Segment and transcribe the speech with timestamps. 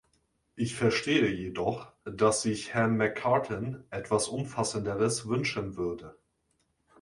[0.55, 6.17] Ich verstehe jedoch, dass sich Herr McCartin etwas Umfassenderes wünschen würde.